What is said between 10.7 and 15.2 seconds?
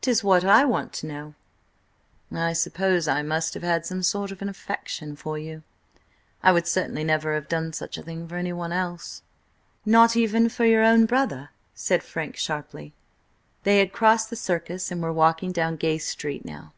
own brother!" said Frank sharply. They had crossed the Circus and were